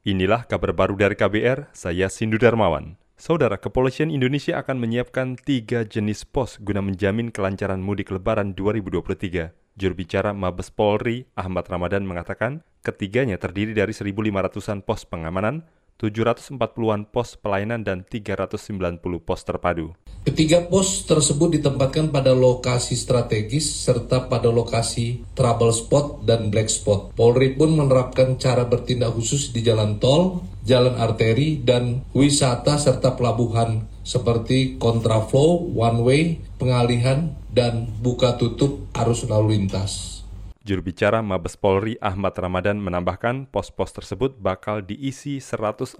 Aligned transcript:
Inilah 0.00 0.48
kabar 0.48 0.72
baru 0.72 0.96
dari 0.96 1.12
KBR, 1.12 1.76
saya 1.76 2.08
Sindu 2.08 2.40
Darmawan. 2.40 2.96
Saudara, 3.20 3.60
Kepolisian 3.60 4.08
Indonesia 4.08 4.56
akan 4.56 4.80
menyiapkan 4.80 5.36
tiga 5.36 5.84
jenis 5.84 6.24
pos 6.24 6.56
guna 6.56 6.80
menjamin 6.80 7.28
kelancaran 7.28 7.84
mudik 7.84 8.08
lebaran 8.08 8.56
2023. 8.56 9.52
Juru 9.76 9.92
bicara 9.92 10.32
Mabes 10.32 10.72
Polri, 10.72 11.28
Ahmad 11.36 11.68
Ramadan 11.68 12.08
mengatakan, 12.08 12.64
ketiganya 12.80 13.36
terdiri 13.36 13.76
dari 13.76 13.92
1.500-an 13.92 14.88
pos 14.88 15.04
pengamanan, 15.04 15.68
740-an 16.00 17.12
pos 17.12 17.36
pelayanan 17.36 17.84
dan 17.84 18.08
390 18.08 19.04
pos 19.20 19.40
terpadu. 19.44 19.92
Ketiga 20.24 20.64
pos 20.64 21.04
tersebut 21.04 21.60
ditempatkan 21.60 22.08
pada 22.08 22.32
lokasi 22.32 22.96
strategis 22.96 23.68
serta 23.84 24.32
pada 24.32 24.48
lokasi 24.48 25.20
trouble 25.36 25.76
spot 25.76 26.24
dan 26.24 26.48
black 26.48 26.72
spot. 26.72 27.12
Polri 27.12 27.52
pun 27.52 27.76
menerapkan 27.76 28.40
cara 28.40 28.64
bertindak 28.64 29.12
khusus 29.12 29.52
di 29.52 29.60
jalan 29.60 30.00
tol, 30.00 30.40
jalan 30.64 30.96
arteri, 30.96 31.60
dan 31.60 32.04
wisata 32.16 32.80
serta 32.80 33.16
pelabuhan 33.16 33.84
seperti 34.00 34.80
kontraflow, 34.80 35.68
one 35.76 36.00
way, 36.04 36.22
pengalihan, 36.56 37.36
dan 37.52 37.88
buka 38.00 38.36
tutup 38.40 38.88
arus 38.96 39.26
lalu 39.28 39.60
lintas. 39.60 40.19
Juru 40.60 40.92
bicara 40.92 41.24
Mabes 41.24 41.56
Polri 41.56 41.96
Ahmad 42.04 42.36
Ramadan 42.36 42.76
menambahkan 42.84 43.48
pos-pos 43.48 43.96
tersebut 43.96 44.36
bakal 44.36 44.84
diisi 44.84 45.40
148 45.40 45.96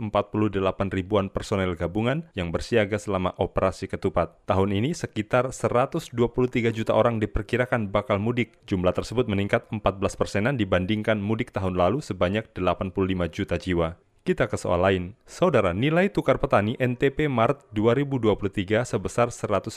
ribuan 0.93 1.33
personel 1.33 1.73
gabungan 1.81 2.29
yang 2.37 2.53
bersiaga 2.53 3.01
selama 3.01 3.33
operasi 3.41 3.89
ketupat. 3.89 4.37
Tahun 4.45 4.69
ini 4.69 4.93
sekitar 4.93 5.57
123 5.57 6.13
juta 6.77 6.93
orang 6.93 7.17
diperkirakan 7.25 7.89
bakal 7.89 8.21
mudik. 8.21 8.61
Jumlah 8.69 8.93
tersebut 8.93 9.33
meningkat 9.33 9.65
14 9.73 9.81
persenan 10.21 10.61
dibandingkan 10.61 11.17
mudik 11.17 11.57
tahun 11.57 11.81
lalu 11.81 12.05
sebanyak 12.05 12.53
85 12.53 12.93
juta 13.33 13.57
jiwa. 13.57 13.97
Kita 14.31 14.47
ke 14.47 14.55
soal 14.55 14.79
lain. 14.79 15.19
Saudara, 15.27 15.75
nilai 15.75 16.07
tukar 16.07 16.39
petani 16.39 16.79
NTP 16.79 17.27
Maret 17.27 17.67
2023 17.75 18.87
sebesar 18.87 19.35
110,8 19.35 19.75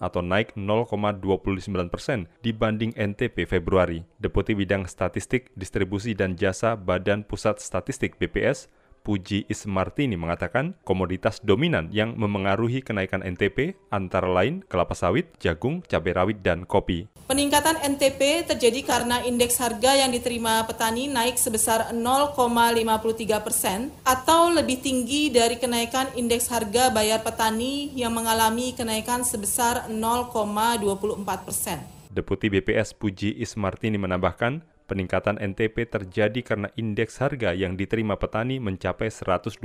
atau 0.00 0.20
naik 0.24 0.56
0,29 0.56 1.92
persen 1.92 2.32
dibanding 2.40 2.96
NTP 2.96 3.44
Februari. 3.44 4.08
Deputi 4.16 4.56
Bidang 4.56 4.88
Statistik, 4.88 5.52
Distribusi 5.52 6.16
dan 6.16 6.32
Jasa 6.32 6.80
Badan 6.80 7.28
Pusat 7.28 7.60
Statistik 7.60 8.16
BPS 8.16 8.72
Puji 9.06 9.46
Ismartini 9.46 10.18
mengatakan 10.18 10.74
komoditas 10.82 11.38
dominan 11.38 11.94
yang 11.94 12.18
memengaruhi 12.18 12.82
kenaikan 12.82 13.22
NTP 13.22 13.78
antara 13.94 14.26
lain 14.26 14.66
kelapa 14.66 14.98
sawit, 14.98 15.30
jagung, 15.38 15.78
cabai 15.86 16.10
rawit, 16.10 16.42
dan 16.42 16.66
kopi. 16.66 17.06
Peningkatan 17.30 17.78
NTP 17.86 18.50
terjadi 18.50 18.82
karena 18.82 19.22
indeks 19.22 19.62
harga 19.62 19.94
yang 19.94 20.10
diterima 20.10 20.66
petani 20.66 21.06
naik 21.06 21.38
sebesar 21.38 21.94
0,53 21.94 23.46
persen 23.46 23.94
atau 24.02 24.50
lebih 24.50 24.82
tinggi 24.82 25.30
dari 25.30 25.54
kenaikan 25.54 26.10
indeks 26.18 26.50
harga 26.50 26.90
bayar 26.90 27.22
petani 27.22 27.94
yang 27.94 28.10
mengalami 28.10 28.74
kenaikan 28.74 29.22
sebesar 29.22 29.86
0,24 29.86 31.46
persen. 31.46 31.78
Deputi 32.10 32.48
BPS 32.48 32.96
Puji 32.96 33.38
Ismartini 33.38 34.00
menambahkan, 34.00 34.64
Peningkatan 34.86 35.42
NTP 35.42 35.90
terjadi 35.90 36.40
karena 36.46 36.70
indeks 36.78 37.18
harga 37.18 37.50
yang 37.50 37.74
diterima 37.74 38.14
petani 38.14 38.62
mencapai 38.62 39.10
128. 39.10 39.58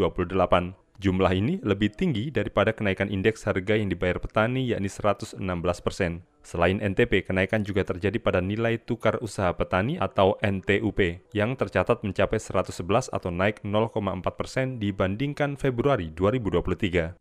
Jumlah 1.01 1.33
ini 1.33 1.61
lebih 1.61 1.93
tinggi 1.93 2.33
daripada 2.33 2.73
kenaikan 2.73 3.05
indeks 3.05 3.45
harga 3.45 3.77
yang 3.77 3.89
dibayar 3.89 4.17
petani 4.17 4.69
yakni 4.69 4.89
116 4.89 5.37
persen. 5.81 6.25
Selain 6.41 6.81
NTP, 6.81 7.21
kenaikan 7.21 7.61
juga 7.61 7.85
terjadi 7.85 8.17
pada 8.17 8.41
nilai 8.41 8.81
tukar 8.81 9.21
usaha 9.21 9.53
petani 9.53 10.01
atau 10.01 10.41
NTUP 10.41 11.21
yang 11.37 11.53
tercatat 11.53 12.01
mencapai 12.01 12.41
111 12.41 13.13
atau 13.13 13.29
naik 13.29 13.61
0,4 13.61 14.25
persen 14.33 14.81
dibandingkan 14.81 15.53
Februari 15.53 16.09
2023. 16.17 17.13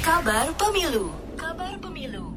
Kabar 0.00 0.48
Pemilu 0.56 1.12
Kabar 1.36 1.76
Pemilu 1.76 2.29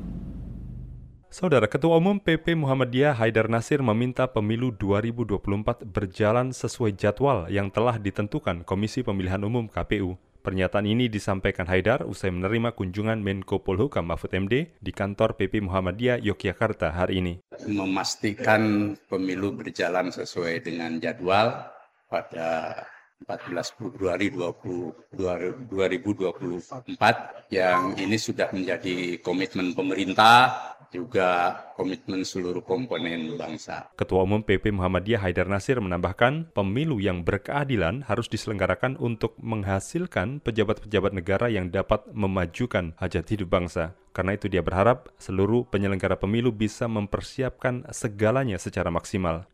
Saudara 1.33 1.65
Ketua 1.65 1.97
Umum 1.97 2.21
PP 2.21 2.53
Muhammadiyah 2.53 3.17
Haidar 3.17 3.49
Nasir 3.49 3.81
meminta 3.81 4.29
pemilu 4.29 4.69
2024 4.69 5.81
berjalan 5.81 6.53
sesuai 6.53 6.93
jadwal 6.93 7.49
yang 7.49 7.73
telah 7.73 7.97
ditentukan 7.97 8.61
Komisi 8.61 9.01
Pemilihan 9.01 9.41
Umum 9.41 9.65
KPU. 9.65 10.13
Pernyataan 10.45 10.85
ini 10.85 11.09
disampaikan 11.09 11.65
Haidar 11.65 12.05
usai 12.05 12.29
menerima 12.29 12.77
kunjungan 12.77 13.17
Menko 13.17 13.65
Polhukam 13.65 14.13
Mahfud 14.13 14.29
MD 14.29 14.77
di 14.77 14.93
kantor 14.93 15.33
PP 15.33 15.65
Muhammadiyah 15.65 16.21
Yogyakarta 16.21 16.93
hari 16.93 17.17
ini. 17.17 17.33
Memastikan 17.65 18.93
pemilu 19.09 19.57
berjalan 19.57 20.13
sesuai 20.13 20.61
dengan 20.61 21.01
jadwal 21.01 21.65
pada 22.13 22.77
14 23.23 23.79
Februari 23.79 24.27
20, 24.29 25.15
2024 25.15 27.55
yang 27.55 27.95
ini 27.95 28.19
sudah 28.19 28.51
menjadi 28.51 29.23
komitmen 29.23 29.71
pemerintah 29.71 30.75
juga 30.93 31.57
komitmen 31.73 32.21
seluruh 32.21 32.61
komponen 32.61 33.33
bangsa. 33.33 33.89
Ketua 33.97 34.29
Umum 34.29 34.45
PP 34.45 34.69
Muhammadiyah 34.69 35.25
Haidar 35.25 35.49
Nasir 35.49 35.81
menambahkan, 35.81 36.53
pemilu 36.53 37.01
yang 37.01 37.25
berkeadilan 37.25 38.05
harus 38.05 38.29
diselenggarakan 38.29 39.01
untuk 39.01 39.33
menghasilkan 39.41 40.37
pejabat-pejabat 40.45 41.17
negara 41.17 41.49
yang 41.49 41.73
dapat 41.73 42.05
memajukan 42.13 42.93
hajat 43.01 43.25
hidup 43.25 43.49
bangsa. 43.49 43.97
Karena 44.13 44.37
itu 44.37 44.45
dia 44.45 44.61
berharap 44.61 45.09
seluruh 45.17 45.65
penyelenggara 45.65 46.21
pemilu 46.21 46.53
bisa 46.53 46.85
mempersiapkan 46.85 47.89
segalanya 47.89 48.61
secara 48.61 48.93
maksimal. 48.93 49.49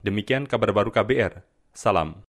Demikian 0.00 0.48
kabar 0.48 0.72
baru 0.72 0.88
KBR. 0.88 1.44
Salam. 1.76 2.27